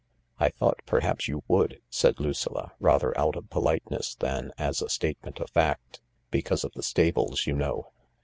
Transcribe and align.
"I 0.39 0.49
thought 0.49 0.79
perhaps 0.87 1.27
you 1.27 1.43
would," 1.47 1.79
said 1.91 2.19
Lucilla, 2.19 2.71
rather 2.79 3.15
out 3.19 3.35
of 3.35 3.51
politeness 3.51 4.15
than 4.15 4.51
as 4.57 4.81
a 4.81 4.89
statement 4.89 5.39
of 5.39 5.51
fact," 5.51 6.01
because 6.31 6.63
of 6.63 6.71
the 6.73 6.81
stables, 6.81 7.45
you 7.45 7.53
know." 7.55 7.91